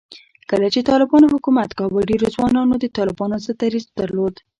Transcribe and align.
کله 0.51 0.67
چې 0.73 0.85
طالبانو 0.89 1.31
حکومت 1.33 1.69
کاوه، 1.79 2.07
ډېرو 2.09 2.27
ځوانانو 2.35 2.75
د 2.79 2.85
طالبانو 2.97 3.35
ضد 3.45 3.57
دریځ 3.63 3.85
درلود 3.99 4.35